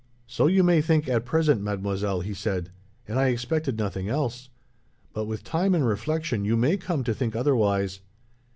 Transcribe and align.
"'So 0.25 0.47
you 0.47 0.63
may 0.63 0.81
think, 0.81 1.07
at 1.07 1.25
present, 1.25 1.61
mademoiselle,' 1.61 2.21
he 2.21 2.33
said. 2.33 2.71
'And 3.07 3.19
I 3.19 3.27
expected 3.27 3.77
nothing 3.77 4.09
else. 4.09 4.49
But, 5.13 5.25
with 5.25 5.43
time 5.43 5.75
and 5.75 5.85
reflection, 5.85 6.43
you 6.43 6.57
may 6.57 6.75
come 6.77 7.03
to 7.03 7.13
think 7.13 7.35
otherwise. 7.35 7.99